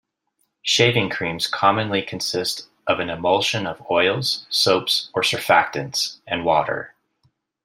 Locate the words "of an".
2.87-3.11